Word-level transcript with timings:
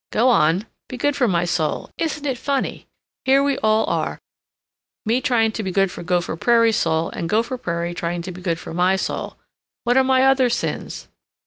Go 0.11 0.29
on. 0.29 0.65
Be 0.89 0.97
good 0.97 1.15
for 1.15 1.27
my 1.27 1.45
soul. 1.45 1.91
Isn't 1.99 2.25
it 2.25 2.39
funny: 2.39 2.87
here 3.23 3.43
we 3.43 3.59
all 3.59 3.85
are 3.85 4.17
me 5.05 5.21
trying 5.21 5.51
to 5.51 5.61
be 5.61 5.69
good 5.71 5.91
for 5.91 6.01
Gopher 6.01 6.35
Prairie's 6.35 6.77
soul, 6.77 7.11
and 7.11 7.29
Gopher 7.29 7.55
Prairie 7.55 7.93
trying 7.93 8.23
to 8.23 8.31
be 8.31 8.41
good 8.41 8.57
for 8.57 8.73
my 8.73 8.95
soul. 8.95 9.35
What 9.83 9.97
are 9.97 10.03
my 10.03 10.23
other 10.23 10.49
sins?" 10.49 11.07